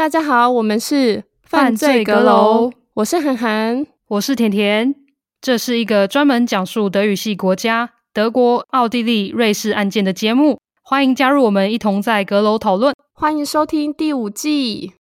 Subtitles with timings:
[0.00, 4.94] 大家好，我们是犯罪阁楼，我是涵涵，我是甜甜。
[5.42, 12.94] 这是一个专门讲述德语系国家德国、奥地利、瑞士案件的节目，欢迎加入我们一同在阁楼讨论。
[13.12, 14.94] 欢迎收听第五季。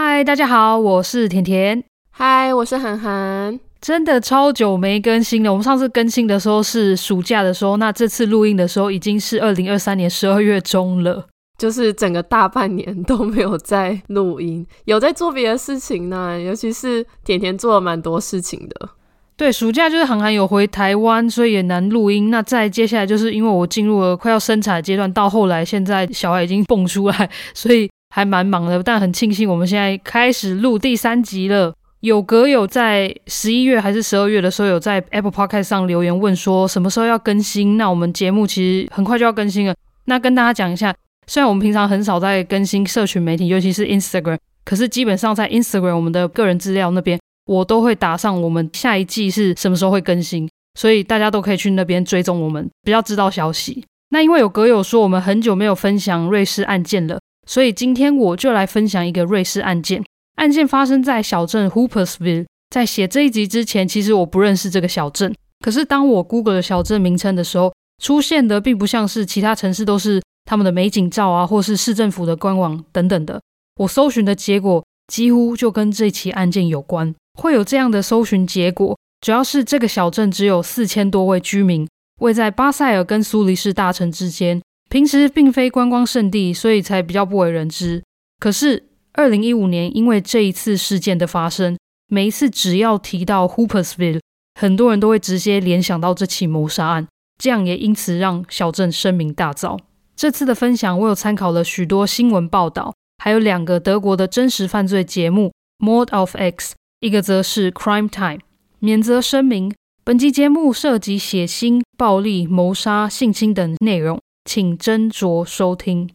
[0.00, 1.82] 嗨，大家好，我是甜甜。
[2.12, 3.58] 嗨，我是涵涵。
[3.80, 5.50] 真的超久没更新了。
[5.50, 11.26] 我们上次更新的时候是暑假的时候，那这次录音的时候已经是二零二三年十二月中了，
[11.58, 16.40] 就是整个大半年都没有在录音， 有在做别的事情呢。
[16.40, 18.90] 尤其是甜甜做了蛮多事情的。
[19.36, 22.30] 对，暑假就是涵涵有回台湾，所以也难录音。
[22.30, 27.90] 那再接下来就是因为我进入了快要生产的阶段，到后来现在小孩已经蹦出来，所以。
[28.18, 31.72] 还蛮忙的，但很庆幸我们现在开始录第三集了。
[32.00, 37.76] 有阁友在十一月还是十二月的时候，有在 Apple Podcast 上留言问说什么时候要更新。
[37.76, 39.74] 那我们节目其实很快就要更新了。
[40.06, 40.92] 那跟大家讲一下，
[41.28, 53.84] 虽然我们平常很少在更新社群媒体，尤其是 Instagram，可是基本上在 Instagram 我们的个人资料那边，我都会打上我们下一季是什么时候会更新，所以大家都可以去那边追踪我们，比较知道消息。
[54.10, 57.20] 那因为有阁友说我们很久没有分享瑞士案件了。
[57.48, 60.04] 所以今天我就来分享一个瑞士案件。
[60.36, 62.44] 案件发生在小镇 Hoopersville。
[62.68, 65.34] 在写这一集之前，其实我不认识这个小镇。
[65.64, 73.40] 可是当我 Google 了小镇名称的时候，出现的并不像是其他城市都是他们的美景照啊，或是市政府的官网等等的。
[73.80, 77.14] 我搜寻的结果几乎就跟这起案件有关。
[77.38, 81.88] 会有这样的搜寻结果，主要是这个小镇只有四千多位居民，
[82.20, 84.60] 位在巴塞尔跟苏黎世大城之间。
[84.88, 88.02] 平时并非观光胜地，所以才比较不为人知。
[88.40, 94.20] 可是，二零一五年因为这一次事件的发生，每一次只要提到 Hoopersville，
[94.54, 97.06] 很多人都会直接联想到这起谋杀案，
[97.36, 99.78] 这样也因此让小镇声名大噪。
[100.16, 108.40] 这次的分享，我有参考了许多新闻报道，还有两个德国的真实犯罪节目，Mord auf X，一个则是 Crime Time。
[108.78, 114.18] 免责声明：本集节目涉及血腥、暴力、谋杀、性侵等内容。
[114.48, 116.08] 请斟酌收听。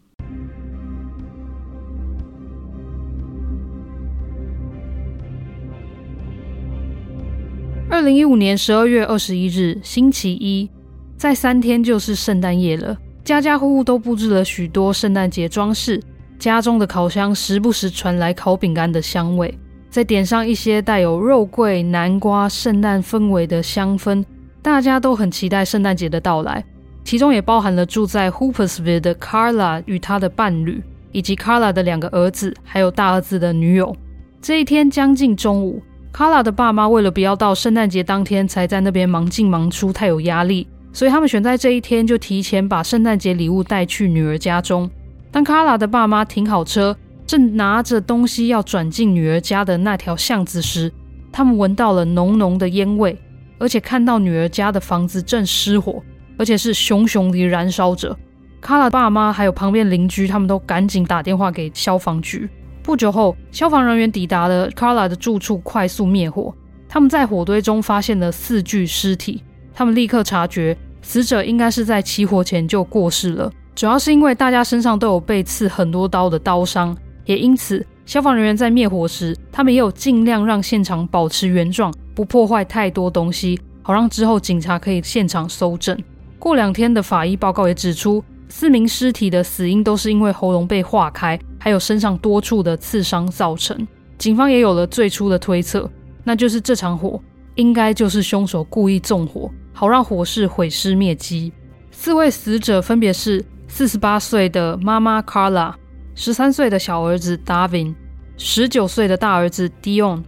[7.92, 10.68] 二零一五年十二月二十一日，星期一，
[11.16, 12.98] 再三天就是圣诞夜了。
[13.24, 16.02] 家家户户都布置了许多圣诞节装饰，
[16.40, 19.56] 家中的烤箱时不时传来烤饼干的香味。
[19.92, 24.26] 再点上一些带有肉桂、南瓜、圣诞氛围的香氛，
[24.64, 26.66] 大家都很期待圣诞节的到来。
[27.04, 30.82] 其中也包含了住在 Hoopersville 的 Carla 与他的伴侣，
[31.12, 33.96] 以及 Carla 的两个儿子，还有大儿子的女友。
[34.42, 35.82] 这一天将近中午
[36.14, 44.90] ，Carla 的爸妈为了不要到圣诞节当天才在那边忙进忙出，太有压力，所以他们选在这一天就提前把圣诞节礼物带去女儿家中。
[45.32, 50.92] 当 Carla 的爸妈停好车，正拿着东西要转进女儿家的那条巷子时，
[51.32, 53.18] 他们闻到了浓浓的烟味，
[53.58, 56.02] 而且看到女儿家的房子正失火。
[56.38, 58.16] 而且是熊熊地燃烧着。
[58.62, 62.50] 卡拉爸妈还有旁边邻居，他们都赶紧打电话给消防局。
[62.82, 66.54] 不久后，消防人员抵达了卡拉的住处，快速灭火。
[66.88, 69.44] 他们在火堆中发现了四具尸体。
[69.74, 76.96] 他们立刻察觉死者应该是在起火前就过世了，主要是因为大家身上都有被刺很多刀的刀伤，
[77.26, 85.98] 也因此消防人员在灭火时，他们也有尽量让现场保持原状，不破坏太多东西，好让之后警察可以现场搜证。
[86.44, 93.88] 过两天的法医报告也指出，四名尸体的死因都是因为喉咙被划开，还有身上多处的刺伤造成。
[94.18, 95.90] 警方也有了最初的推测，
[96.22, 97.18] 那就是这场火
[97.56, 101.54] 应该就是凶手故意纵火，好让火势毁尸灭迹。
[101.92, 105.74] 四位死者分别是四十八岁的妈妈 Carla、
[106.14, 107.96] 十三岁的小儿子 Davin，、
[108.36, 110.22] 十九岁的大儿子 Dion、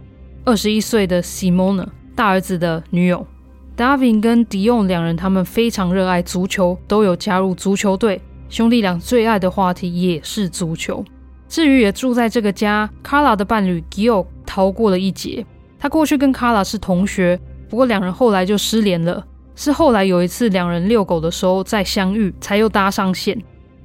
[0.46, 3.26] 二十一岁的 Simona 大儿子的女友。
[3.76, 8.22] Darvin 跟 Dion 两人，他们非常热爱足球，都有加入足球队。
[8.48, 11.04] 兄弟俩最爱的话题也是足球。
[11.46, 15.44] 至于也住在这个家，卡拉的伴侣 Gio 逃过了一劫。
[15.78, 17.38] 他过去跟卡拉是同学，
[17.68, 19.22] 不过两人后来就失联了。
[19.54, 23.38] 是后来有一次两人遛狗的时候再相遇，才又搭上线。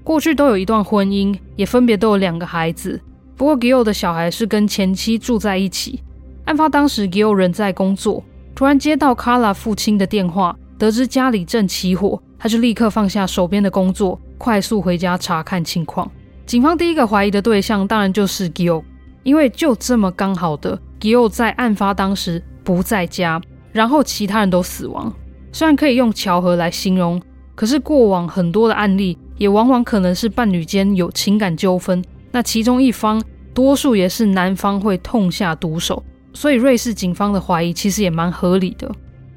[0.04, 3.00] 过去都有一段婚姻，也分别都有两个孩子。
[3.36, 6.02] 不过 Gio 的小孩是跟前妻住在一起。
[6.46, 8.24] 案发当时，Gio 人在工作。
[8.62, 16.08] 突然接到卡拉父亲的电话，得知家里正起火，他就立刻放下手边的工作，快速回家查看情况。
[16.46, 18.84] 警方第一个怀疑的对象当然就是 Gio，
[19.24, 23.42] 因为就这么刚好的 Gio 在案发当时不在家，
[23.72, 25.12] 然后其他人都死亡。
[25.52, 27.20] 虽然可以用巧合来形容，
[27.56, 32.00] 可是过往很多的案例也往往可能是伴侣间有情感纠纷，
[32.32, 33.20] 那其中一方
[33.56, 36.04] 多数也是男方会痛下毒手，
[36.34, 38.90] 所以瑞士警方的怀疑其实也蛮合理的。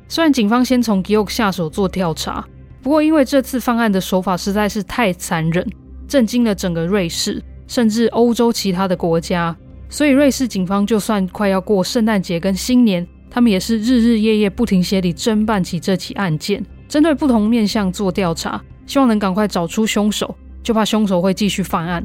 [0.09, 2.45] 虽然警方先从 Georg 下手做调查，
[2.83, 5.67] 不过因为这次犯案的手法实在是太残忍。
[6.07, 9.57] 震惊了整个瑞士，甚至欧洲其他的国家。
[9.89, 22.05] 所以，瑞士警方就算快要过圣诞节跟新年，他们也是日日夜夜不停歇地侦办起这起案件，针对不同面向做调查，希望能赶快找出凶手，就怕凶手会继续犯案。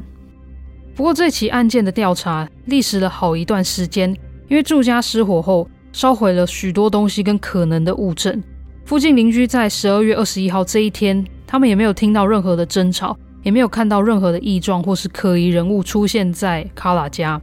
[0.96, 4.16] 不过，这起案件的调查历时了好一段时间，
[4.50, 8.42] 因为住家失火后烧毁了许多东西跟可能的物证。
[8.84, 13.16] 附近邻居在十二月二十一号这一天，他们也没有听到任何的争吵。
[13.42, 17.40] 也没有看到任何的异状或是可疑人物出现在卡拉家。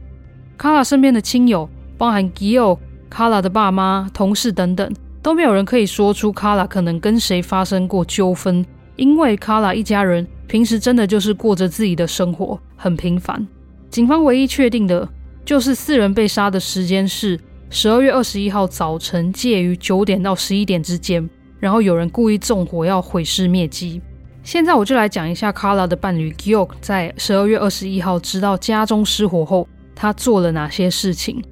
[0.56, 2.78] 卡拉身边的亲友，包含吉奥、
[3.10, 8.64] 卡拉的爸妈、同事等等，都没有人可以说出卡拉可能跟谁发生过纠纷，
[8.94, 13.44] 因为卡拉一家人平时真的就是过着自己的生活，很平凡。
[13.90, 15.08] 警方唯一确定的
[15.48, 17.40] 就是四人被杀的时间是
[17.70, 21.26] 十二月二十一号早晨，介于九点到十一点之间，
[21.58, 23.98] 然后有人故意纵火要毁尸灭迹。
[24.42, 31.42] 现在我就来讲一下卡拉的伴侣，GEO 在十二月二十一号知道家中失火后，他做了哪些事情。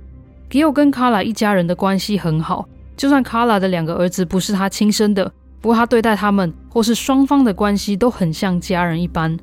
[0.51, 5.33] GEO 跟卡拉一家人的关系很好，就算卡拉的两个儿子不是他亲生的，
[5.63, 9.35] 不过他对待他们或是双方的关系都很像家人一般。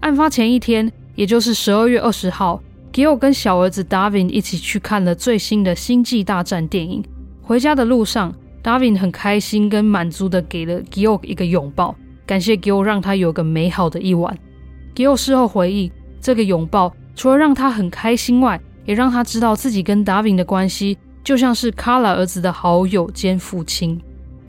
[0.00, 2.60] 案发前一天，也就是十二月二十号
[2.94, 7.04] ，Georg 跟小儿子 David 一起去看了最新的《星际大战》电影。
[7.42, 8.32] 回家的路上
[8.62, 11.96] ，David 很开心跟满足的给了 Georg 一个拥抱。
[12.24, 14.38] 感谢 Gio 让他有个美好的一晚。
[14.94, 24.00] Gio 事后回忆，这个拥抱除了让他很开心外，也让他知道自己跟 David 的关系就像是 Carla 儿子的好友兼父亲。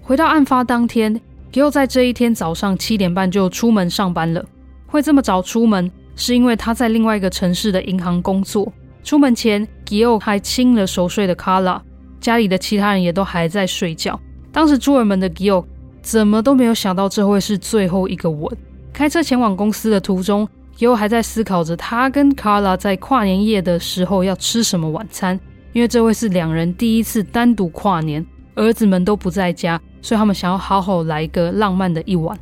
[0.01, 1.19] 回到案发当天
[1.51, 4.45] ，Gio 在这一天早上七点半就出门上班了。
[4.85, 8.71] 会这么早出门，是因为他在另外一个城市的银行工作。
[9.03, 11.79] 出门前，Gio 还亲了熟睡的 Carla，
[12.19, 14.19] 家里的其他人也都还在睡觉。
[14.51, 15.63] 当时出尔门的 Gio
[16.01, 18.57] 怎么都没有想到这会是最后一个吻。
[18.91, 20.47] 开车前往公司的途中
[20.77, 25.39] ，，Gio 还在思考着他跟卡拉在跨年夜的时候要吃什么晚餐，
[25.73, 28.25] 因为这会是两人第一次单独跨年，
[28.55, 32.39] 儿子们都不在家，所以他们想要好好来个浪漫的一晚。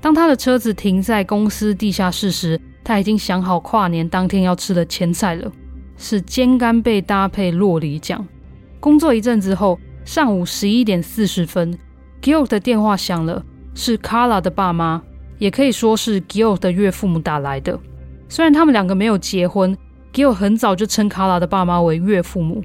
[0.00, 2.58] 当他的车子停在公司地下室时，
[2.90, 5.48] 他已经想好跨年当天要吃的前菜了，
[5.96, 8.26] 是煎干贝搭配洛梨酱。
[8.80, 11.78] 工作一阵子后，上午十一点四十分。
[12.20, 13.44] Georg 的电话响了，
[13.76, 15.00] 是 Carla 的爸妈，
[15.38, 17.78] 也可以说是 Georg 的岳父母打来的。
[18.28, 19.78] 虽然他们两个没有结婚
[20.12, 22.60] ，Georg 很早就称 Carla 的爸妈为岳父母。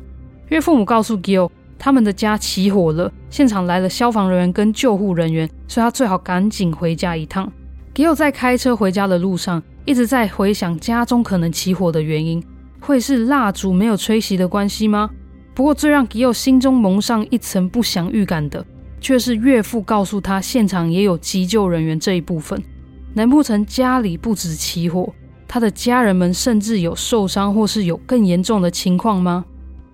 [0.47, 7.53] 岳父母告诉 Georg，他们的家起火了，现场来了消防人员跟救护人员，所以他最好赶紧回家一趟。
[7.95, 12.43] GEO 在开车回家的路上，一直在回想家中可能起火的原因，
[12.81, 15.09] 会是蜡烛没有吹熄的关系吗？
[15.53, 18.65] 不过最让 GEO 心中蒙上一层不祥预感的。
[18.99, 22.61] 却是岳父告诉他，现场也有急救人员这一部分。
[23.13, 25.13] 难不成家里不止起火，
[25.47, 29.45] 他的家人们甚至有受伤或是有更严重的情况吗？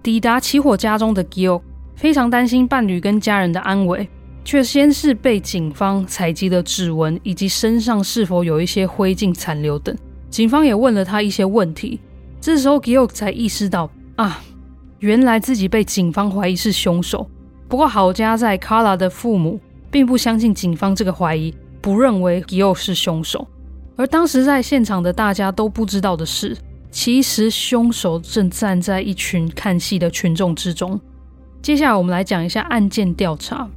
[0.02, 1.62] 抵达起火家中的 GEO
[1.96, 4.10] 非常担心伴侣跟家人的安危，
[4.44, 9.96] 却先是被警方采集的指纹以及身上是否有一些灰烬残留等。
[10.30, 12.00] 警方也问了他一些问题，
[12.40, 14.42] 这时候 g i o 才意识到啊，
[15.00, 17.30] 原来自己被警方怀疑是凶手。
[17.68, 23.48] 不过好家在卡拉的父母并不相信警方这个怀疑，不认为吉奥是凶手。
[23.96, 26.58] 而当时在现场的大家都不知道的是，
[26.90, 31.00] 其实凶手正站在一群看戏的群众之中。
[31.62, 33.70] 接下来我们来讲一下案件调查。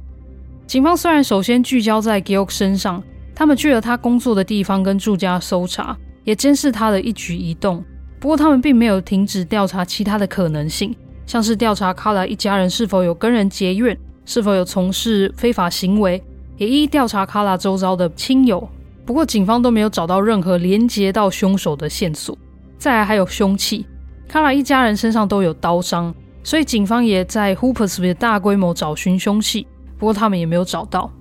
[0.67, 3.01] 警方虽然首先聚焦在吉奥身上，
[3.35, 7.83] 他们去了他工作的地方跟住家搜查，也监视他的一举一动。
[8.19, 10.95] 不过他们并没有停止调查其他的可能性。
[11.27, 16.21] 像是调查卡拉一家人是否有跟人结怨，是否有从事非法行为，
[16.57, 18.67] 也一一调查卡拉周遭的亲友。
[19.05, 22.37] 不过警方都没有找到任何连接到凶手的线索。
[22.77, 23.85] 再来还有凶器，
[24.27, 29.65] 卡拉一家人身上都有刀伤，所以警方也在 Hoopersville 大规模找寻凶器，
[30.05, 31.11] 不过他们也没有找到。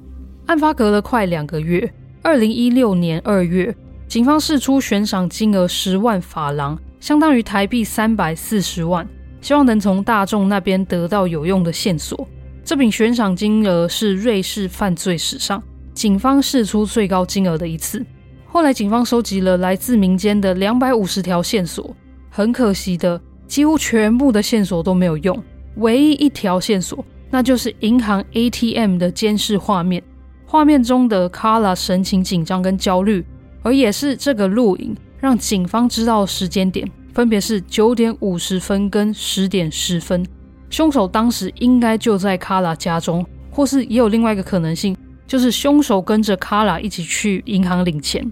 [0.44, 3.74] 案发隔了快两个月，二零一六年二月，
[4.06, 9.08] 警方释出悬赏金额十万法郎，相当于台币三百四十万。
[9.40, 12.28] 希望能从大众那边得到有用的线索。
[12.62, 15.62] 这笔悬赏金额是瑞士犯罪史上
[15.94, 18.04] 警方释出最高金额的一次。
[18.44, 21.96] 后来警方收集了来自民间的两百五十条线索，
[22.28, 25.42] 很可惜的，几乎全部的线索都没有用。
[25.76, 27.02] 唯一一条线索，
[27.34, 30.00] 那就是银行 ATM 的监视画面，
[30.46, 33.26] 画面中的 Carla 神情紧张跟焦虑，
[33.64, 40.24] 而也是这个录影让警方知道时间点，分别是九点五十分跟十点十分。
[40.70, 48.24] 凶手当时应该就在 Carla 家中，或是也有另外一个可能性，就是凶手跟着 Carla 一起去银行领钱。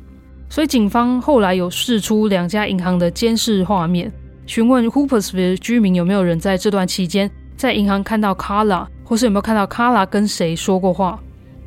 [0.49, 4.13] 所以警方后来有试出两家银行的监视画面，
[4.47, 11.19] 询问 Hoopersville 居民有没有人在这段期间在银行看到 Carla，或是有没有看到卡拉跟谁说过话，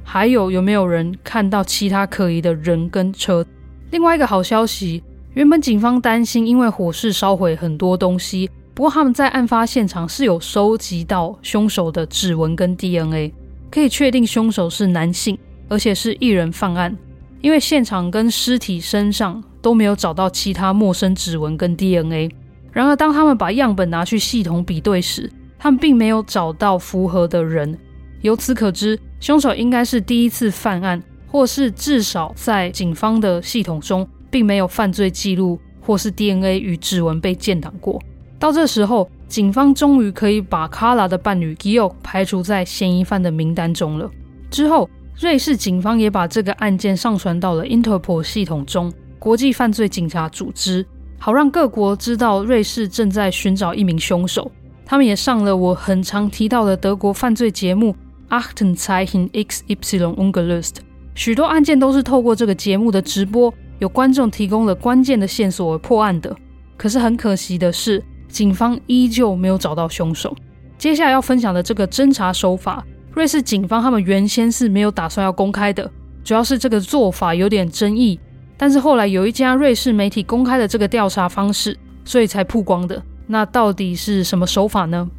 [0.04, 3.46] 还有有没有人看到其他可疑的人跟车。
[3.92, 13.34] 另外一个好消息，原本警方担心因为火势烧毁很多东西，不过他们在案发现场是有收集到凶手的指纹跟 DNA，
[13.72, 15.38] 可以确定凶手是男性，
[15.70, 16.96] 而且是一人犯案。
[17.42, 22.34] 因为现场跟尸体身上都没有找到其他陌生指纹跟 DNA，
[22.72, 25.32] 然而当他们把样本拿去系统比对时，
[25.66, 27.76] 他们并没有找到符合的人。
[28.22, 38.00] 由此可知，凶手应该是第一次犯案，或是至少在警方的系统中并没有犯罪记录，或是 DNA 与指纹被建档过。
[38.38, 44.08] 到这时候，警方终于可以把卡拉的伴侣 Georg 排除在嫌疑犯的名单中了。
[44.52, 44.88] 之后。
[45.18, 50.86] 瑞士警方也把这个案件上传到了 Interpol 系统中，国际犯罪警察组织，
[51.18, 54.52] 好让各国知道瑞士正在寻找一名凶手。
[54.86, 57.96] 他们也上了我很常提到的德国犯罪节目
[58.30, 60.76] Achten Zeichen XY Ungelöst。
[61.16, 66.36] 许多案件都是透过这个节目的直播，有观众提供了关键的线索而破案的。
[66.78, 70.36] 可是很可惜的是，警方依旧没有找到凶手。
[70.78, 72.86] 接下来要分享的这个侦查手法。
[73.14, 75.90] 瑞士警方他们原先是没有打算要公开的，
[76.22, 78.20] 主要是这个做法有点争议。
[78.58, 83.02] 但是后来有一家瑞士媒体公开了这个调查方式，所以才曝光的。
[83.28, 85.10] 那到底是什么手法呢？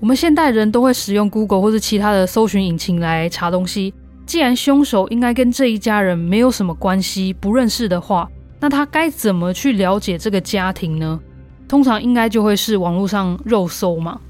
[0.00, 3.94] 我们现代人都会使用 Google 或者其他的搜寻引擎来查东西。
[4.26, 8.28] 既然凶手应该跟这一家人没有什么关系，不认识的话，
[8.60, 11.20] 那他该怎么去了解这个家庭呢？
[11.68, 14.20] 通常应该就会是网络上肉搜嘛。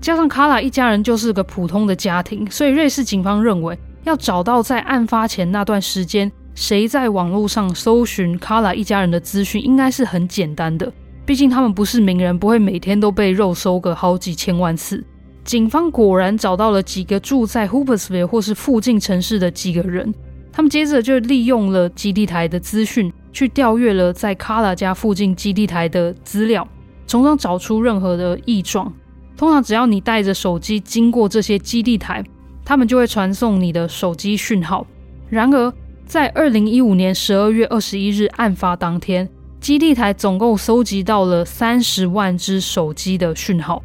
[0.00, 10.92] 加上卡拉一家人就是个普通的家庭，所以瑞士警方认为要找到在案发前那段时间谁在网络上搜寻卡拉一家人的资讯，应该是很简单的。
[11.26, 15.02] 毕竟他们不是名人，不会每天都被肉搜个好几千万次。
[15.42, 20.12] 警方果然找到了几个住在 Hoopersville 或是附近城市的几个人，
[20.52, 26.66] 他们接着就利用了基地台的资讯去调阅了在卡拉家附近基地台的资料，
[27.06, 28.92] 从中找出任何的异状。
[29.36, 32.24] 通常只要你带着手机经过这些基地台，
[32.64, 34.86] 他们就会传送你的手机讯号。
[35.28, 35.72] 然而，
[36.06, 39.28] 在二零一五年十二月二十一日案发当天，
[39.64, 43.82] 基地台总共搜集到了三十万只手机的讯号。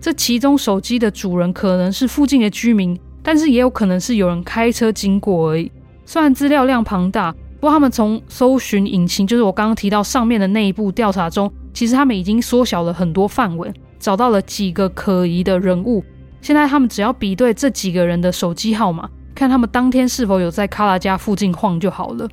[0.00, 5.68] 这其中手机的主人可能是附近的居民，但是也有可能是有人开车经过而已。
[6.04, 13.74] 虽然资料量庞大，不过他们从搜寻引擎，就是我刚刚提到上面的那一步调查中，其实他们已经缩小了很多范围。
[13.98, 16.04] 找到了几个可疑的人物，
[16.40, 22.28] 现在他们只要比对这几个人的手机号码，看他们当天是否有在卡拉家附近晃就好了。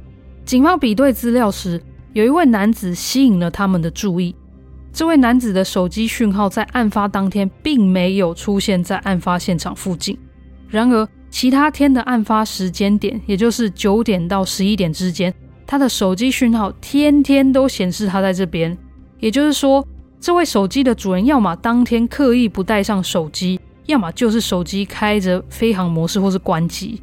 [0.46, 1.82] 警方比对资料时，
[2.14, 4.36] 有一位男子吸引了他们的注意。
[4.92, 10.16] 这位男子的手机讯号在案发当天并没有出现在案发现场附近。
[10.70, 15.34] 然而，其他天的案发时间点，也就是九点到十一点之间，
[15.66, 18.78] 他的手机讯号天天都显示他在这边。
[19.20, 19.84] 也就是说，
[20.20, 27.02] 这位手机的主人，要么当天刻意不带上手机，要么就是手机开着飞行模式或是关机。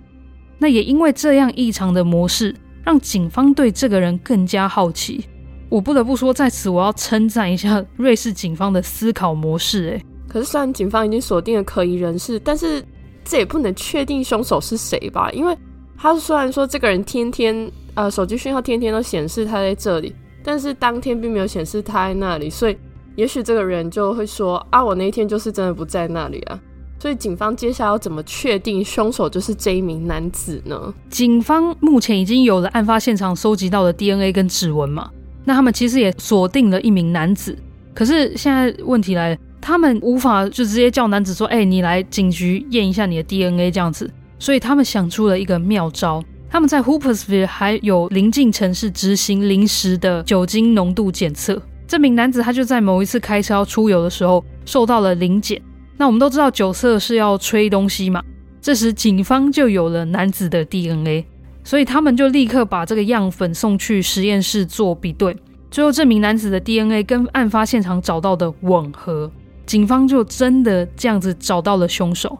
[0.59, 5.25] 那也因为这样异常的模式，让警方对这个人更加好奇。
[5.69, 9.91] 我不得不说，在此我要称赞一下瑞士警方的思考模式。
[9.91, 12.85] 哎，可是虽然警方已经锁定了可疑人士，但是
[13.25, 15.31] 这也不能确定凶手是谁吧？
[15.33, 15.57] 因为
[15.97, 22.77] 他虽然说这个人天天呃手机讯号天天都显示他在这里，但是当天并没有显示他在那里，所以。
[23.17, 26.59] 也许这个人就会说啊，我那一天就是真的不在那里啊。
[27.01, 30.93] 所以警方接下来要怎么确定凶手就是这一名男子呢？
[31.09, 35.11] 警方目前已经有了案发现场收集到的 DNA 跟指纹嘛，
[35.47, 37.57] 那他们其实也锁定了一名男子。
[37.95, 44.11] 可是现在问题来了，他们无法就直接叫男子说，哎，你来警局验一下你的 DNA 这样子。
[44.39, 51.61] 所以他们想出了一个妙招，他们在 Hoopersville 还有邻近城市执行临时的酒精浓度检测。
[51.89, 55.61] 这名男子他就在某一次开车出游的时候受到了临检。
[56.01, 58.23] 那我们都知道酒色是要吹东西嘛，
[58.59, 61.27] 这时警方就有了男子的 DNA。
[61.63, 65.37] 所以他们就立刻把这个样本送去实验室做比对。
[65.71, 69.31] 最后，这名男子的 DNA 跟案发现场找到的吻合，
[69.67, 72.39] 警方就真的这样子找到了凶手。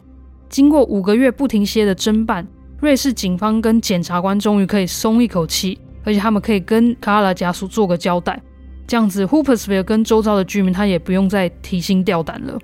[0.49, 2.47] 经过五个月不停歇的侦办，
[2.79, 8.41] 瑞士警方跟检察官终于可以松一口气，而且他们可以跟卡拉家属做个交代。
[8.87, 12.57] 这样子，Hoopersville 跟周遭的居民他也不用再提心吊胆了。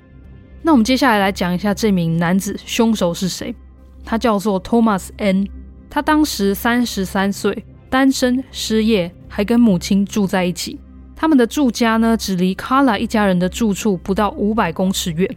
[0.61, 3.55] 那我们接下来来讲一下这名男子凶手是谁？
[4.03, 5.47] 他叫做 Thomas N，
[5.89, 9.11] 他当时三十三岁，单身，失业。
[9.29, 10.79] 还跟母亲住在一起，
[11.13, 15.29] 他们的住家呢，只离卡拉一家人的住处不到五百公尺远。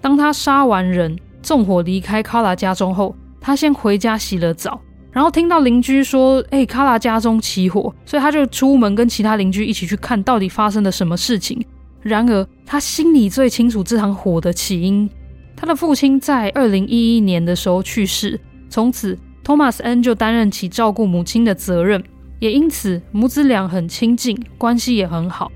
[0.00, 4.78] 当他杀完人，纵火离开卡拉家中后，他先回家洗了澡，
[5.12, 11.64] 然后听到邻居说：“哎、欸，卡拉家中起火。”所以他就出门跟其他邻居一起去看到底发生了什么事情。
[12.06, 15.08] 然而，他心里最清楚这场火的起因。
[15.56, 22.02] 他的父亲在二零一一年的时候去世，从此托马斯 ·N 就担任起照顾母亲的责任。
[22.38, 25.50] 也因此，母子俩很亲近，关系也很好。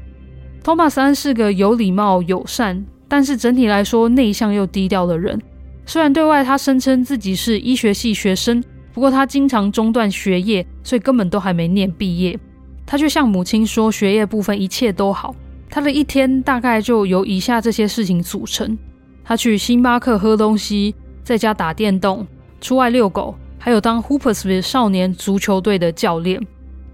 [0.64, 5.40] 托马斯恩是个有礼貌、友善，但是整体来说内向又低调的人。
[5.84, 8.64] 虽然对外他声称自己是医学系学生，
[8.94, 12.38] 不过他经常中断学业，所以根本都还没念毕业。
[12.86, 15.34] 他却向母亲说，学业部分一切都好。
[15.70, 18.76] 他的一天大概就由以下这些事情组成：
[19.22, 22.26] 他去星巴克喝东西，在家打电动，
[22.60, 26.44] 出外遛狗，还有当 Hoopersville 少年足球队的教练。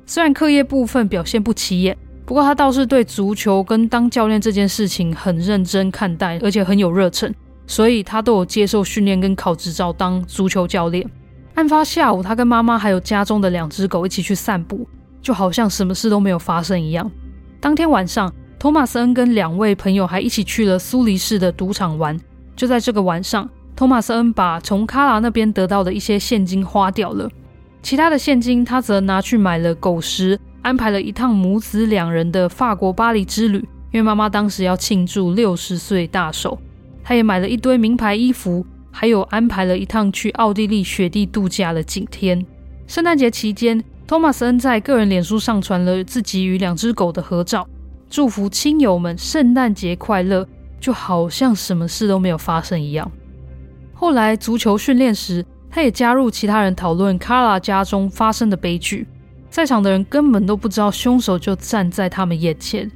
[0.05, 7.35] 虽然课业部分表现不起眼，不过他倒是对足球跟当教练这件事情很认真看待，而且很有热忱，
[7.67, 11.09] 所以他都有接受训练跟考执照当足球教练。
[11.55, 14.87] 案发下午，他跟妈妈还有家中的两只狗一起去散步，
[15.23, 17.11] 就好像什么事都没有发生一样。
[17.59, 22.19] 当天晚上，托马斯恩跟两位朋友还一起去了苏黎世的赌场玩。
[22.57, 27.31] 就在这个晚上，托马斯恩把从卡拉那边得到的一些现金花掉了。
[27.83, 33.59] 其他的现金，他则拿去买了狗食，安排了一趟母子两人的法国巴黎之旅。
[33.93, 36.59] 因为妈妈当时要庆祝六十岁大寿，
[37.05, 42.45] 他也买了一堆名牌衣服，还有安排了一趟去奥地利雪地度假的景天。
[42.87, 47.67] 圣诞节期间，托马斯恩在个人脸书上传了自己与两只狗的合照，
[48.09, 50.47] 祝福亲友们圣诞节快乐，
[50.81, 53.11] 就好像什么事都没有发生一样。
[53.93, 59.07] 后来足球训练时，他也加入其他人讨论卡拉家中发生的悲剧，
[59.51, 62.91] 在场的人根本都不知道凶手就站在他们眼前。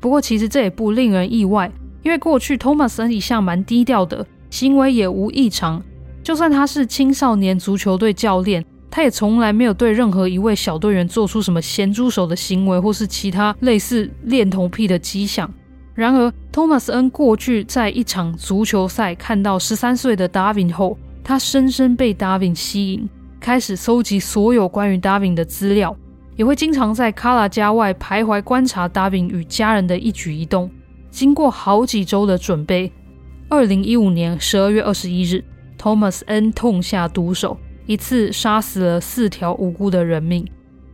[0.00, 1.70] 不过，其实这也不令人意外，
[2.02, 5.82] 因为过去托马森一向蛮低调的，行为也无异常。
[6.22, 8.64] 就算他是青少年足球队教练，
[8.96, 15.52] 他也从来没有对任何一位小队员做出什么咸猪手的行为，或是其他类似恋童癖的迹象。
[15.94, 20.96] 然而，托马斯恩过去在一场足球赛看到十三岁的达文后。
[21.24, 23.08] 他深深被达文吸引，
[23.40, 25.96] 开始搜集所有关于达文的资料，
[26.36, 30.70] 也会经常在卡拉家外徘徊观察达文与家人的一举一动。
[31.10, 32.92] 经过好几周的准备，
[33.48, 35.42] 二零一五年十二月二十一日
[35.80, 40.46] ，Thomas N 痛下毒手，一次杀死了四条无辜的人命。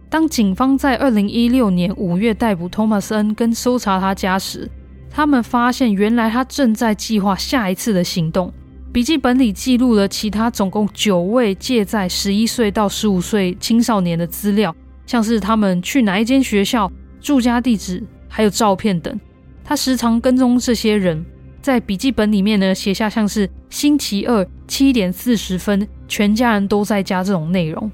[0.09, 4.69] 当警方在二零一六年五月逮捕托马斯·恩跟搜查他家时，
[5.09, 8.53] 他们发现原来他正在计划下一次的行动。
[8.93, 14.75] 笔记本里记录了其他总共九位借在十一岁到十五岁青少年的资料，
[15.07, 19.21] 像是他们去哪一间学校、住家地址，还有照片等。
[19.63, 21.25] 他时常跟踪这些人，
[21.63, 27.89] 在笔记本里面呢写下像是星期二七点四十分，全家人都在家这种内容。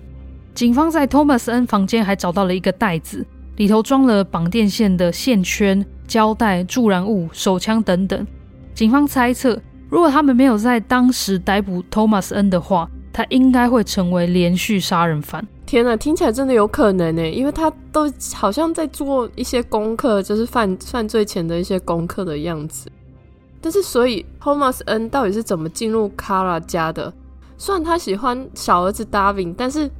[0.54, 3.24] 警方在 Thomas N 房间还找到了一个袋子，
[3.56, 8.26] 里头装了绑电线的线圈、胶带、助燃物、手枪等等。
[8.74, 9.60] 警方猜测。
[9.90, 15.46] 如果他们没有在当时逮捕 Thomas N 的话，他应该会成为连续杀人犯。
[15.66, 22.90] 天哪，听起来真的有可能呢，因为他都好像在做一些功课，就是犯犯罪前的一些功课的样子。
[23.60, 27.12] 但是，所以 Thomas N 到底是怎么进入 Kara 家的？
[27.58, 29.90] 虽然他喜欢小儿子 Darwin，但是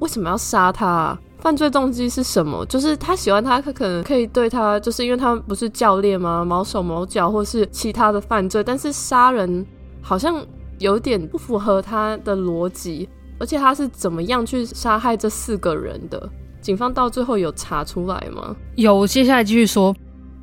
[0.00, 1.20] 为什么要杀他啊？
[1.38, 2.64] 犯罪动机是什么？
[2.66, 6.44] 就是他喜欢他，他可能可以对他，就是因为他不是教练吗？
[6.44, 9.64] 毛手毛脚，或是其他的犯罪，但是杀人
[10.00, 10.44] 好像
[10.78, 13.08] 有点不符合他的逻辑。
[13.38, 16.30] 而且他是怎么样去杀害这四个人的？
[16.62, 18.56] 警方到最后有查出来吗？
[18.76, 19.94] 有，接下来继续说。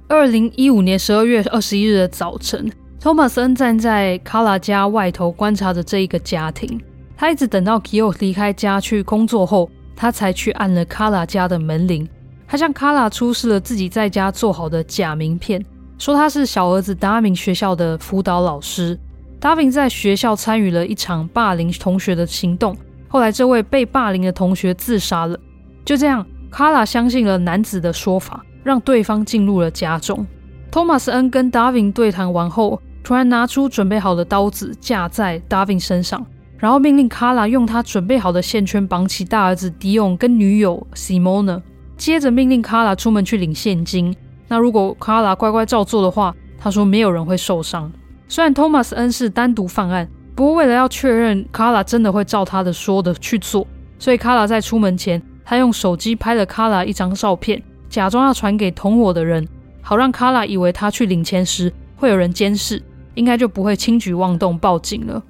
[0.07, 2.69] 二零一五年十二月二十一日的早晨，
[3.01, 6.79] 托马斯恩站在卡拉家外头观察着这一个家庭，
[7.17, 9.67] 他一直等到基奥离开家去工作后。
[9.95, 12.07] 他才去按了卡拉家的门铃，
[12.47, 15.63] 他向卡拉出示了自己在家做好的假名片，
[15.99, 18.97] 说他是小儿子达明学校的辅导老师。
[19.39, 22.75] 达明在学校参与了一场霸凌同学的行动，
[23.07, 25.37] 后来这位被霸凌的同学自杀了。
[25.83, 30.25] 就这样，卡拉相信了男子的说法，让对方进入了家中。
[30.71, 36.25] 托马斯恩跟达明对谈完后，突然拿出准备好的刀子架在 Davin 身上，
[36.57, 41.61] 然后命令卡拉用他准备好的线圈绑起大儿子迪翁跟女友 Simona，，
[41.97, 44.15] 接着命令卡拉出门去领现金。
[44.47, 47.91] 那如果卡拉乖乖照做的话，他说没有人会受伤。
[48.27, 53.65] 虽然托马斯恩是单独犯案，不过为了要确认卡拉真的会照他的说的去做，
[53.97, 59.47] 所以卡拉在出门前，他用手机拍了卡拉一张照片，假装要传给同伙的人。
[59.81, 62.81] 好让卡拉以为他去领钱时会有人监视，
[63.15, 65.21] 应该就不会轻举妄动报警了。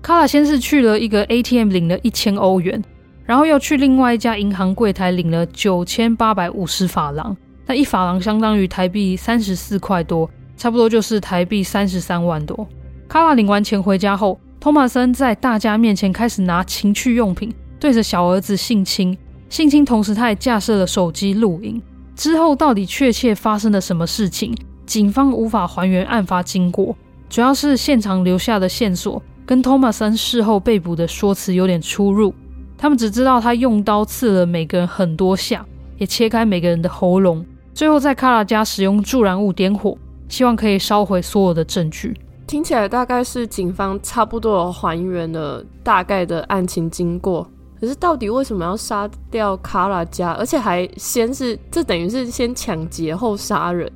[0.00, 2.82] 卡拉先是去了一个 ATM 领了一千欧元，
[3.24, 7.36] 然后又去另外一家银行柜台领了九千八百五十法郎，
[7.66, 12.66] 那一法郎相当于台币三十四块多，差不多就是台币三十三万多。
[13.08, 19.16] 卡拉领完钱回家后，托马森在大家面前开始拿情趣用品对着小儿子性侵，
[19.48, 21.80] 性侵同时他也架设了手机录影。
[22.14, 24.54] 之后到底确切发生了什么事情？
[24.86, 26.96] 警方无法还原案发经过，
[27.28, 32.34] 主要是现场留下的线索跟托马森事后被捕的说辞有点出入。
[32.76, 42.16] 他们只知道他用刀刺了每个人很多下，也切开每个人的喉咙，最后在卡拉家使用助燃物点火，希望可以烧毁所有的证据。
[42.46, 47.46] 听起来大概是警方差不多还原了大概的案情经过。
[47.78, 53.90] 可是到底为什么要杀掉卡拉家，而且还先是这等于是先抢劫后杀人？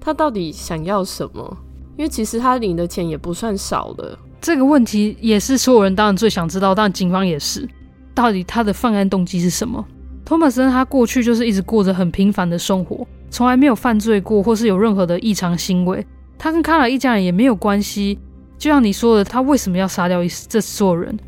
[0.00, 1.56] 他到底想要什么？
[1.96, 4.18] 因为其实他领的钱也不算少的。
[4.40, 7.68] 这个问题也是所有人当然最想知道，但警方也是，
[8.14, 9.84] 到底他的犯案动机是什么？
[10.24, 16.04] 托马森他过去就是一直过着很平凡的生活，从来没有犯罪过，或是有任何的异常行为。
[16.38, 18.18] 他跟卡拉一家人也没有关系。
[18.58, 21.18] 就像你说的，他为什么要杀掉这所有人？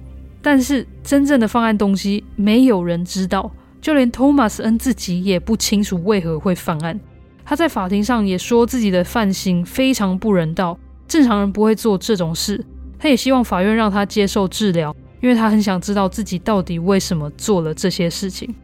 [0.40, 3.50] 但是真正的犯案动机没有人知道，
[3.80, 6.98] 就连托马斯恩自己也不清楚为何会犯案。
[7.44, 12.64] 他在法庭上也说自己的犯行非常不人道，正常人不会做这种事。
[12.98, 18.54] 他也希望法院让他接受治疗，因为他很想知道自己到底为什么做了这些事情。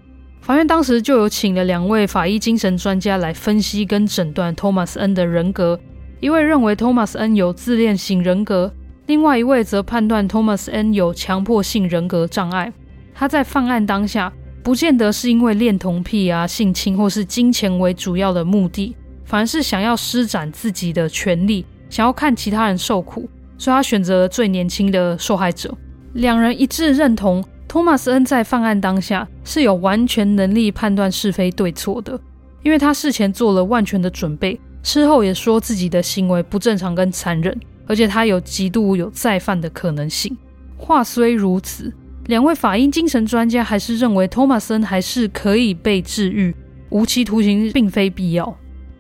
[0.41, 5.79] 法院当时就有请了两位法医精神专家来分析跟诊断托马斯恩的人格，
[6.19, 8.73] 一位认为托马斯恩有自恋型人格。
[9.07, 12.73] 另外一位则判断 Thomas N 有强迫性人格障碍，
[13.13, 18.95] 他在犯案当下不见得是因为恋童癖啊、性侵或是金钱为主要的目的，
[19.25, 25.75] 反而是想要施展自己的权力，想要看其他人受苦，所以他选择了最年轻的受害者。
[26.15, 32.21] 两人一致认同托马斯恩在犯案当下是有完全能力判断是非对错的，
[32.63, 37.59] 因为他事前做了万全的准备，事后也说自己的行为不正常跟残忍。
[37.87, 40.37] 而且他有极度有再犯的可能性。
[40.77, 41.93] 话虽如此，
[42.31, 46.55] 两位法医精神专家还是认为托马森还是可以被治愈，
[46.91, 48.57] 无期徒刑并非必要。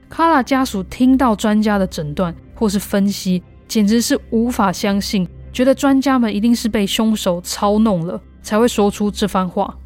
[0.09, 9.79] 卡拉家属听到专家的诊断或是分析，简直是无法相信，觉得专家们一定是被凶手操弄了，才会说出这番话。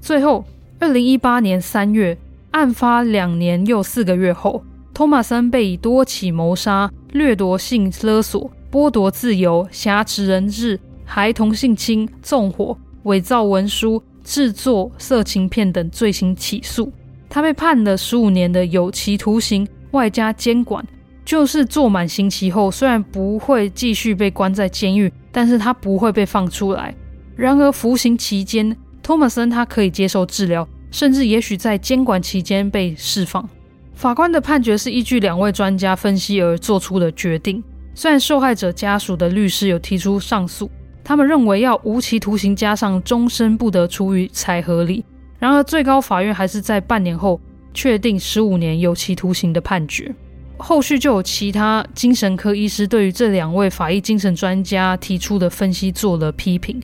[0.00, 0.44] 最后，
[0.78, 2.16] 二零一八年三月，
[2.52, 4.62] 案发两年又四个月后。
[4.94, 16.92] 托马森被以多起谋杀、掠夺性勒索、剥夺自由、挟持人质、孩童性侵、纵火、伪造文书、制作色情片等罪行起诉。
[17.28, 20.84] 他被判了十五年的有期徒刑，外加监管。
[21.24, 26.92] 就是坐满刑期后，虽然不会继续被关在监狱，但是他不会被放出来。
[27.36, 33.48] 然而服刑期间，托马森他可以接受治疗，甚至也许在监管期间被释放。
[33.94, 37.62] 法官的判决是依据两位专家分析而做出的决定。
[37.94, 40.68] 虽然受害者家属的律师有提出上诉，
[41.04, 45.04] 他们认为要无期徒刑加上终身不得出狱才合理。
[45.38, 47.40] 然而，最高法院还是在半年后
[47.74, 50.14] 确定十五年有期徒刑的判决。
[50.56, 56.80] 后续就有其他精神科医师对于这两位法医精神专家提出的分析做了批评。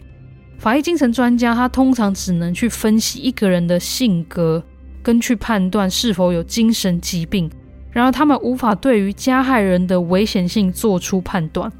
[0.59, 4.63] 法医精神专家他通常只能去分析一个人的性格。
[5.01, 7.51] 跟去判断是否有精神疾病，
[7.93, 11.73] 然而他们无法对于加害人的危险性做出判断，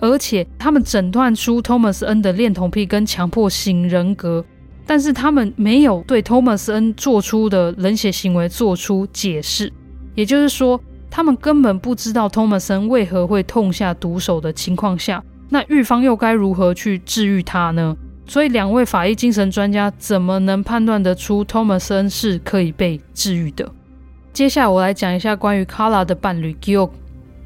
[0.00, 4.44] 而且他们诊断出托马斯恩的恋童癖跟强迫型人格，
[4.86, 9.72] 但是他们没有对托马斯恩做出的冷血行为做出解释，
[10.14, 17.96] 也就是说，他们根本不知道托马斯恩为何会痛下毒手的情况下，那狱方又该如何去治愈他呢？
[18.26, 23.68] 所以，两位法医精神专家怎么能判断得出 Thomas N 是可以被治愈的？
[24.32, 26.88] 接下来，我来讲一下关于卡拉的伴侣 Gil。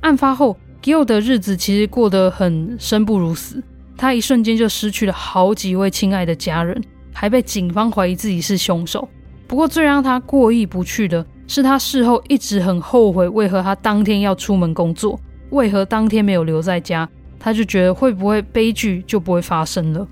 [0.03, 3.63] 案发后，Gil 的日子其实过得很生不如死。
[3.97, 6.79] 他一瞬间就失去了好几位亲爱的家人，
[7.11, 9.09] 还被警方怀疑自己是凶手。
[9.47, 15.19] 不过最让他过意不去的是，他事后一直很后悔，为何他当天要出门工作，
[15.51, 17.09] 为何当天没有留在家。
[17.39, 20.07] 他就觉得会不会悲剧就不会发生了。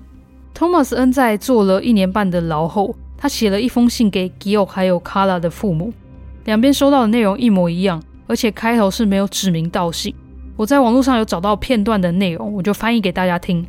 [0.55, 5.93] 托马斯恩在坐了一年半的牢后，他写了一封信给吉奥还有卡拉的父母，
[6.45, 10.15] 两边收到的内容一模一样，而且开头是没有指名道姓。
[10.55, 13.65] 我在网络上有找到片段的内容，我就翻译给大家听。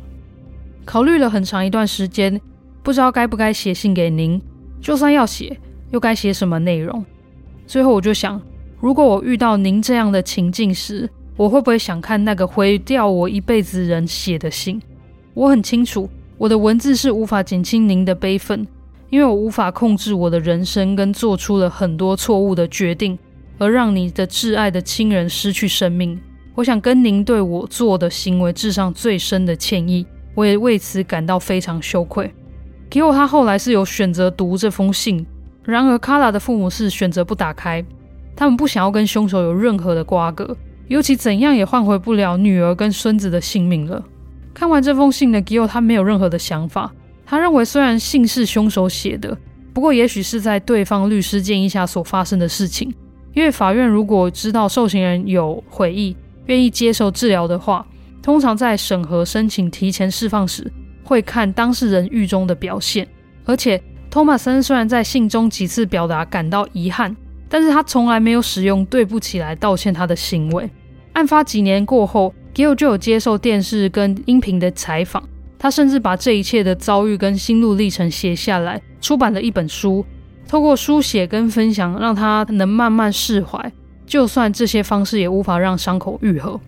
[0.85, 2.39] 考虑了很长一段时间，
[2.83, 4.39] 不知道该不该写信给您。
[4.79, 5.57] 就算要写，
[5.91, 7.03] 又该写什么内容？
[7.65, 8.39] 最后我就想，
[8.79, 14.79] 如果我遇到您这样的情境时，我会不会想看那个毁掉我一辈子人写的信？
[15.33, 18.65] 我很清楚，我的文字是无法减轻您的悲愤，
[19.09, 23.17] 因为我无法控制我的人生，跟做出了很多错误的决定，
[23.57, 26.19] 而让你的挚爱的亲人失去生命。
[26.55, 32.33] 我想跟您对我做的行为致上最深的歉意，我也为此感到非常羞愧。
[32.89, 35.25] 给我他后来是有选择读这封信，
[35.63, 37.83] 然而卡拉的父母是选择不打开，
[38.37, 40.55] 他们不想要跟凶手有任何的瓜葛，
[40.87, 44.01] 尤其怎样也换回不了女儿跟孙子的性命了。
[44.53, 46.89] 看完这封信的给我他没有任何的想法，
[47.25, 49.37] 他认为虽然信是凶手写的，
[49.73, 52.93] 不过也许是在对方律师建议下所发生的事情，
[53.33, 56.15] 因为法院如果知道受刑人有悔意。
[56.47, 57.85] 愿意接受治疗的话，
[58.21, 60.71] 通常在审核申请提前释放时，
[61.03, 63.07] 会看当事人狱中的表现。
[63.45, 67.15] 而且，托马森虽然在信中几次表达感到遗憾，
[67.47, 70.69] 但是他从来没有使用“对不起”来道歉他的行为。
[71.13, 75.23] 案发几年过后，吉奥就有接受电视跟音频的采访，
[75.59, 80.05] 他甚至把这一切的遭遇跟心路历程写下来，出版了一本书。
[80.47, 83.71] 透过书写跟分享，让他能慢慢释怀。
[84.05, 86.59] 就算这些方式也无法让伤口愈合。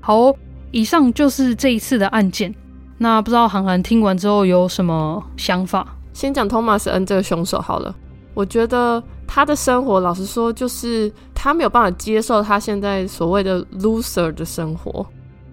[0.00, 0.34] 好，
[0.70, 2.54] 以上就是这一次的案件。
[2.98, 5.86] 那不知道韩寒听完之后有什么想法？
[6.12, 7.94] 先讲托马斯恩这个凶手好了。
[8.34, 15.04] 我觉得他的生活，老实说，就是他没有办法接受他现在所谓的 loser 的生活，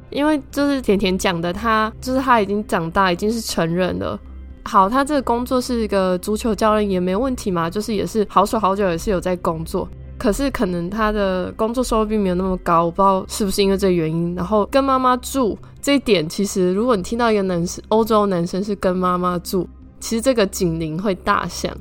[0.09, 4.19] 因为就是甜甜讲的，他就是他已经长大，已经是成人了。
[4.63, 9.89] 好，他这个工作是一个足球教练也没问题嘛，就是也是好手好脚，也是有在工作。
[10.19, 14.35] 可是可能他的工作收入并没有那么高，我不知道是不是因为这原因。
[14.35, 19.65] 然后跟妈妈住这一点，其实如果你听到一个男生，欧洲男生是跟妈妈住，
[20.01, 21.73] 其实这个警铃会大响，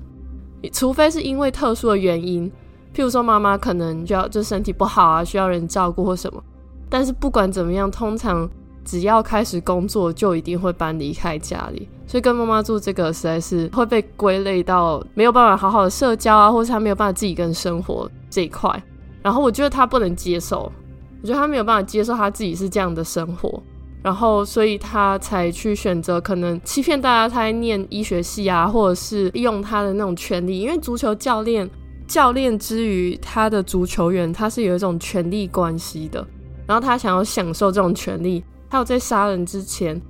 [0.73, 2.49] 除非是因为特殊的原因，
[2.95, 6.41] 譬如说妈妈可能就要就身体不好啊，需要人照顾或什么。
[6.89, 8.49] 但是不管怎么样，通常
[8.85, 11.89] 只要开始工作，就一定会搬离开家里。
[12.09, 18.83] 所以跟妈妈住这个实在是会被归类到没有办法好好的社交啊，或是他没有办法自己跟生活这一块。
[19.23, 20.73] 然后我觉得他不能接受，
[21.21, 23.63] 我觉得他没有办法接受他自己是这样的生活，
[24.03, 31.69] 然后所以他才去选择可能欺骗大家他在念医学系啊，或者是利用他的那种权利，因为足球教练
[32.07, 36.27] 教练之于他的足球员，他是有一种权力关系的，
[36.67, 40.01] 然后他想要享受这种权利，还有在杀人之前。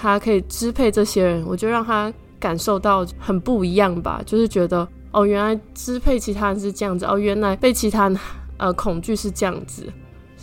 [0.00, 8.18] 他可以支配这些人，我就让他感受到很不一样吧，就是觉得哦，原来支配其他人是这样子，哦，原来被其他人
[8.58, 9.84] 呃恐惧是这样子，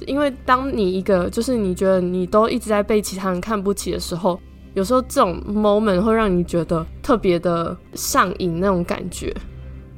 [0.05, 4.39] 因为当你一个就是你觉得你都一直在被其他人看不起的时候，
[4.73, 9.33] 有时候这种 moment 会让你觉得特别的上瘾那种感觉。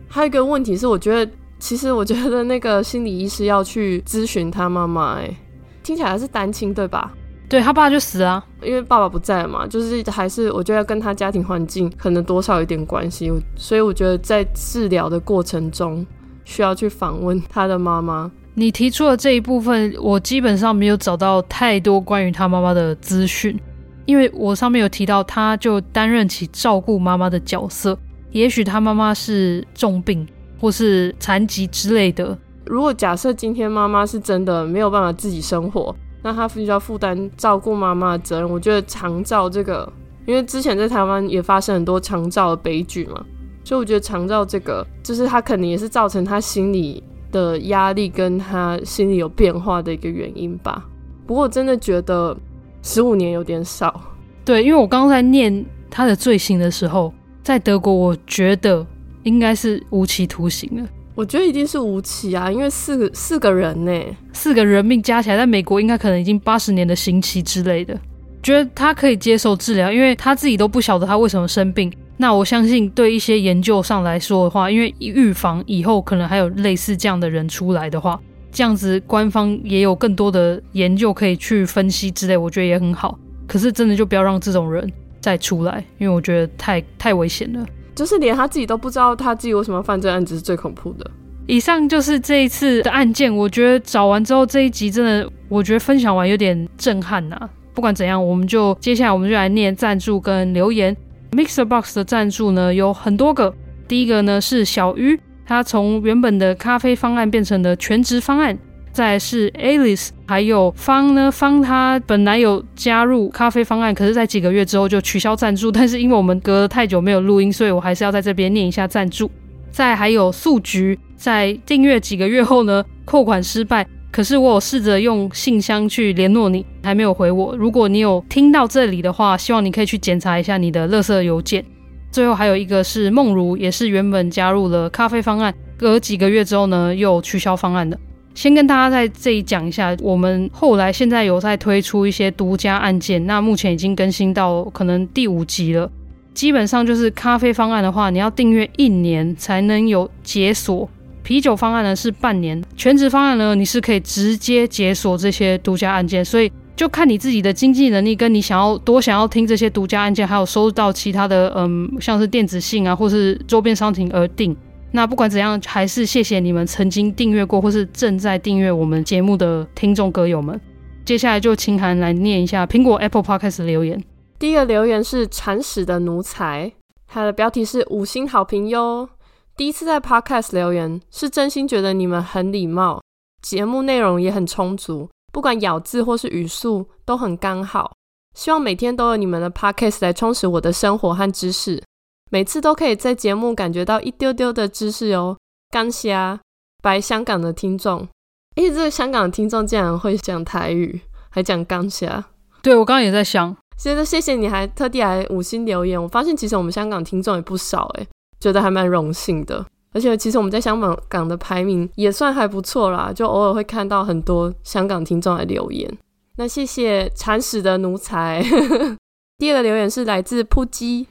[0.08, 5.36] 还有一个问题是，我觉得其实我觉得那个心理医师要去咨询他妈妈，哎，
[5.82, 7.12] 听起来是单亲对吧？
[7.50, 16.06] 对，他爸就死了，因为爸爸不在嘛，就是还是我觉得跟他家庭环境可能多少有点关系，所以我觉得在治疗的过程中
[16.44, 18.30] 需要去访问他的妈妈。
[18.54, 23.58] 你提出的这一部分，我基本上没有找到太多关于他妈妈的资讯，
[24.06, 27.98] 因为我上面有提到，他就担任起照顾妈妈的角色，
[28.32, 30.28] 也许他妈妈是重病
[30.60, 32.38] 或是残疾之类的。
[32.66, 35.96] 如果假设今天妈妈是真的没有办法自己生活。
[36.28, 38.50] 那他必须要负担照顾妈妈的责任。
[38.50, 39.90] 我觉得长照这个，
[40.26, 43.26] 因为之前在台湾也发生很多长照的悲剧嘛，
[43.64, 50.86] 所以我觉得长照这个，就是他可能也是造成他心理的压力跟他心理有变化的一个原因吧。
[51.26, 52.36] 不过我真的觉得
[52.84, 54.02] 十五年有点少。
[54.44, 58.86] 对，因为我刚刚在念他的罪行的时候，在德国，我觉得
[59.24, 60.90] 应该是无期徒刑了。
[61.18, 63.92] 我觉得一定是无期啊，因为四个四个人呢，
[64.34, 68.00] 四个人命加起来，在美国应该可能已经八十年的刑期之类的。
[68.44, 71.92] 觉得他可以接受治疗，因为他自己都不晓得他为什么生病。
[72.18, 78.20] 那我相信，对一些研究上来说的话，因为预防以后可能还有类似这样的人出来的话，
[78.52, 83.18] 这样子官方也有更多的研究可以去分析之类，我觉得也很好。
[83.48, 84.88] 可是真的就不要让这种人
[85.20, 87.66] 再出来，因为我觉得太太危险了。
[87.98, 91.10] 就是连他自己都不知道他自己为什么犯罪案子是最恐怖的。
[91.48, 100.96] 以上就是这一次的案件，我觉得找完之后这一集真的，我觉得分享完有点震撼呐、不管怎样，我们就接下来我们就来念赞助跟留言。
[101.32, 103.52] MixerBox 的赞助呢有很多个，
[103.88, 108.58] 第一个呢是小鱼，他从原本的咖啡方案变成了全职方案。
[108.98, 115.70] 再是 Alice，还有方呢方，他本来有加入咖啡方案，可是在几个月之后就取消赞助。
[115.72, 119.30] 但是因为我们隔了太久没有录音，所以我还是要在这边念一下赞助。
[119.70, 123.86] 再还有素菊，在订阅几个月后呢，扣款失败。
[124.12, 127.56] 可是我有试着用信箱去联络你，还没有回我。
[127.56, 131.64] 如果你有听到这里的话，希望你可以去检查一下你的垃圾邮件。
[132.10, 137.96] 最后还有一个是梦如，也是原本加入了咖啡方案，隔几个月之后呢，又取消方案的。
[138.38, 145.90] 先跟大家在这里讲一下，我们后来现在有在推出一些独家案件，那目前已经更新到可能第五集了。
[146.36, 150.88] 基本上就是咖啡方案的话，你要订阅一年才能有解锁；
[151.24, 156.24] 啤酒方案呢是半年；全职方案呢你是可以直接解锁这些独家案件。
[156.24, 164.56] 所以就看你自己的经济能力，跟你想要多想要听这些独家案件，还有收到其他的嗯像是电子信啊或是周边商品而定。
[164.92, 170.60] 那不管怎样，还是谢谢你们曾经订阅过或是正在订阅我们节目的听众歌友们。
[171.06, 174.04] 接下来就请函来念一下苹果 Apple Podcast 留言。
[174.40, 176.72] 第一个留言是铲屎的奴才，
[177.08, 179.10] 他的标题是五星好评哟。
[179.56, 183.02] 第一次在 Podcast 留言，是真心觉得你们很礼貌，
[183.42, 187.94] 节目内容也很充足，不管咬字或是语速都很刚好。
[188.36, 191.82] 希望每天都有你们的 Podcast 来充实我的生活和知识。
[192.30, 195.38] 每次都可以在节目感觉到一丢丢的知识哟，
[195.72, 196.40] 感谢
[196.82, 198.08] 白香港的听众，
[198.56, 202.24] 诶，这个香港的听众竟然会讲台语，还讲感谢。
[202.62, 206.02] 对，我刚刚也在想，所以说谢谢你还特地来五星留言。
[206.02, 208.08] 我发现其实我们香港听众也不少，诶，
[208.40, 209.66] 觉得还蛮荣幸的。
[209.94, 215.90] 而且其实我们在香港港的排名也算还不错啦，就偶尔会看到很多香港听众来留言。
[216.36, 218.44] 那谢谢铲屎的奴才。
[219.40, 221.08] 第二个留言是来自扑鸡。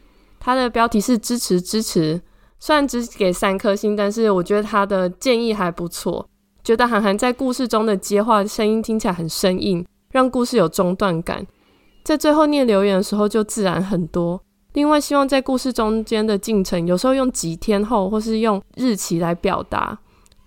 [0.46, 2.22] 他的标题是支持支持，
[2.60, 6.24] 虽然只给三颗星，但是我觉得他的建议还不错。
[6.62, 11.44] 觉得韩寒在故事中的接话声音听起来很生硬，让故事有中断感，
[12.04, 14.40] 在最后念留言的时候就自然很多。
[14.74, 19.98] 另外，希望在故事中间的进程，有时候用几天后或是用日期来表达。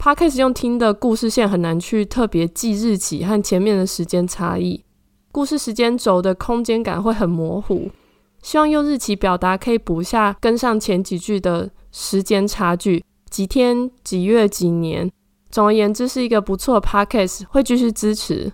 [0.02, 4.86] Podcast 用听的故事线很难去特别记日期和前面的时间差异，
[5.34, 7.90] 故事时间轴的空间感会很模糊。
[8.42, 15.12] 希望用日期表达，可以补下跟上前几句的时间差距，几天、几月、几年。
[15.50, 18.52] 总而言之，是一个不错的 podcast，会继续支持。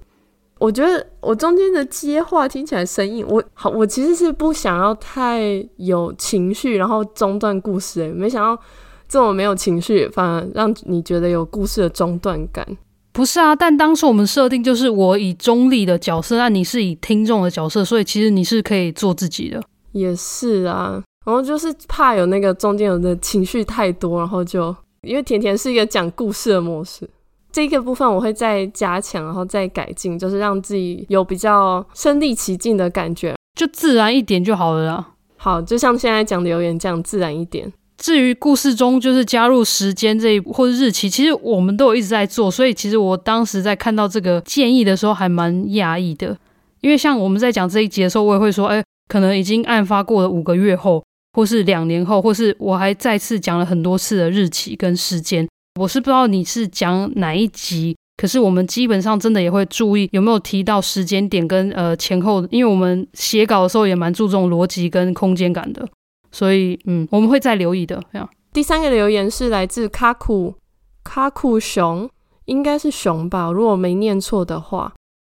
[0.57, 8.01] 我觉得我中间的接话听起来生硬，我好，我其实是不想要太有情绪，然后中断故事。
[8.01, 8.61] 诶，没想到
[9.09, 12.65] 这么没有情绪，反而让你觉得有故事的中断感。
[13.11, 19.61] 不是啊，但当时我们设定就是我以中立的角色，那你是以听众的角色，所以其实你是可以做自己的。
[19.95, 27.09] 也是啊，然后就是怕有那个中间有的情绪太多，然后就因为甜甜是一个讲故事的模式，
[27.49, 35.07] 这个部分我会再加强，然后再改进，就是让自己有比较身临其境的感觉，就自然一点就好了啦。
[35.37, 37.71] 好，就像现在讲留言这样自然一点。
[37.97, 46.37] 至于故事中就是加入时间这一或者日期，其实我们都有一直在做，所以其实我当时在看到这个建议的时候还蛮讶异的，
[46.81, 48.83] 因为像我们在讲这一集的时候，我也会说，哎。
[49.07, 55.47] 可能已经案发过了五个月后，或是两年后，或是我还再次讲了很多次的日期跟时间。
[55.79, 65.85] 我是不知道你是讲哪一集，可是我们基本上真的也会注意有没有提到时间点跟呃前后，因为我们写稿的时候也蛮注重逻辑跟空间感的，
[66.31, 68.01] 所以嗯，我们会再留意的。
[68.13, 70.55] 这样，第三个留言是来自卡库
[71.03, 72.09] 卡库熊，
[72.45, 74.93] 应该是熊吧，如果没念错的话。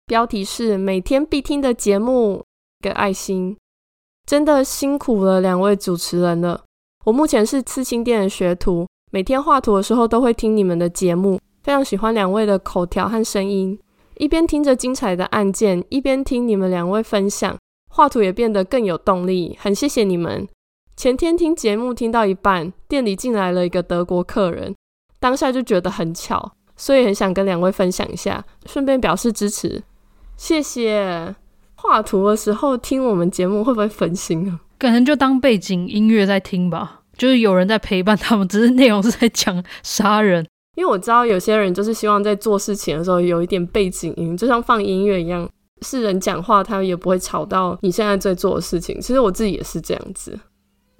[0.06, 2.44] 标题是每天必听的节目。
[2.80, 3.56] 个爱心，
[4.26, 6.64] 真的辛苦了两位主持人了。
[7.04, 13.78] 我目前是刺青店的学徒，每天画图的时候都会听你们的节目，非常喜欢两位的口条和声音。
[14.16, 17.56] 一边听着精彩的案件，一边听你们两位分享，
[17.90, 19.56] 画图也变得更有动力。
[19.60, 20.48] 很谢谢你们。
[20.96, 24.74] 前天听节目听到一半，店里进来了一个德国客人，
[25.20, 29.82] 当下就觉得很巧，所以很想跟两位分享一下，顺便表示支持。
[30.36, 31.36] 谢谢。
[31.76, 34.58] 画图的时候听我们节目会不会分心啊？
[34.78, 40.44] 可能就当背景音乐在听吧，就是有人在陪伴他们，只是内容是在讲杀人。
[40.74, 45.48] 因为我知道有些人就是希望在做事情的时候有一点背景音，就像放音乐一样，
[45.80, 49.00] 是人讲话，他也不会吵到你现在在做的事情。
[49.00, 50.38] 其实我自己也是这样子。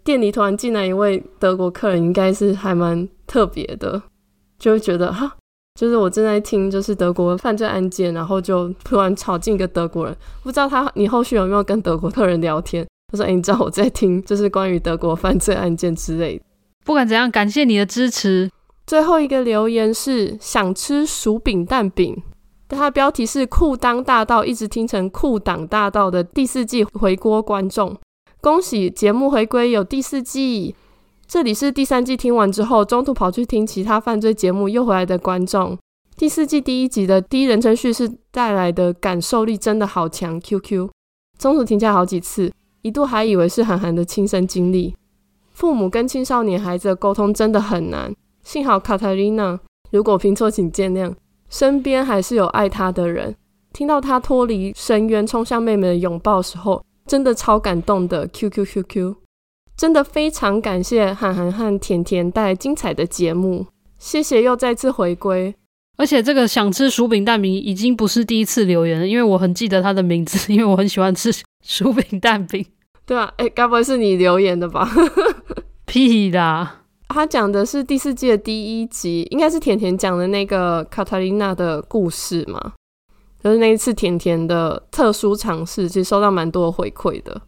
[0.03, 4.01] 店里突然进来一位德国客人，应该是还蛮特别的，
[4.59, 5.37] 就会觉得哈，
[5.77, 12.85] 就是我正在听就是德国犯罪案件，然后就突然吵进一个德国人，不知道他你后续有没有跟德国客人聊天？
[13.13, 16.45] 他说：“哎、你知道我在听，就是关于德国犯罪案件之类的。”
[16.85, 18.51] 不管怎样，感谢你的支持。
[18.87, 22.21] 最后一个留言是想吃薯饼蛋饼。
[22.69, 27.97] 它的标题是“裤裆大道”，一直听成“裤裆大道”的第四季回锅观众，
[28.41, 30.75] 恭喜节目回归有第四季。
[31.29, 35.77] 这里是第三季听完之后，中途跑去听其他犯罪节目又回来的观众。
[36.17, 40.89] 第四季第一集的第一人称叙事带来的感受力真的好强，QQ。
[41.37, 42.53] 中途停下好几次，
[42.83, 44.95] 一度还以为是韩寒的亲身经历。
[45.53, 48.15] 父母跟青少年孩子的沟通真的很难，
[48.45, 49.59] 幸好卡塔琳娜，
[49.91, 51.13] 如果拼错请见谅。
[51.51, 53.35] 身边还是有爱他的人。
[53.73, 58.27] 听到他脱离深渊冲向妹妹的拥抱时候，真的超感动的。
[58.29, 59.17] Q Q Q Q，
[59.77, 63.67] 真的非常感谢韩寒和甜甜带来精彩的节目，
[63.99, 65.55] 谢谢又再次回归。
[65.99, 71.31] 而且这个想吃薯饼蛋饼已经不是第一次留言了，因为我很记得他的名字，因为我很喜欢吃
[71.63, 72.65] 薯饼蛋饼。
[73.05, 74.91] 对啊，哎，该不会是你留言的吧？
[75.85, 76.83] 屁啦！
[77.09, 82.73] 他讲的是第四季的第一集，应该是甜甜讲的那个卡塔琳娜的故事嘛？
[83.43, 87.41] 就是那一次甜甜的特殊尝试，其实收到蛮多回馈的。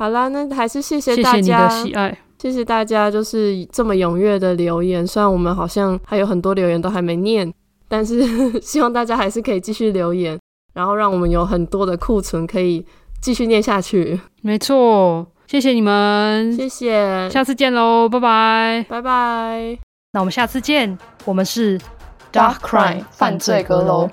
[0.00, 5.06] 好啦，那还是谢谢大家，谢谢你的喜爱，谢谢大家，就是这么踊跃的留言。
[5.06, 7.52] 虽然我们好像还有很多留言都还没念，
[7.86, 8.24] 但是
[8.64, 10.40] 希望大家还是可以继续留言，
[10.72, 12.82] 然后让我们有很多的库存可以
[13.20, 14.18] 继续念下去。
[14.40, 15.26] 没错。
[15.46, 19.78] 谢谢你们，谢谢，下次见喽，拜拜，拜拜。
[20.12, 20.96] 那我们下次见，
[21.26, 21.78] 我们是
[22.32, 24.08] Dark Crime 犯罪阁楼。